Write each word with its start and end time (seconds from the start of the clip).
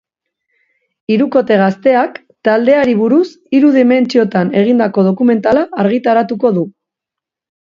Hirukote 1.15 1.57
gazteak 1.63 2.17
taldeari 2.49 2.95
buruz 3.01 3.27
hiru 3.57 3.71
dimentsiotan 3.77 4.51
egindako 4.63 5.05
dokumentala 5.11 5.67
argitaratuko 5.85 6.53
du. 6.59 6.69